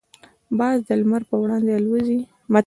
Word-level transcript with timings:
باز 0.59 0.77
د 0.87 0.89
لمر 0.99 1.21
پر 1.29 1.37
وړاندې 1.41 1.71
الوزي. 1.79 2.19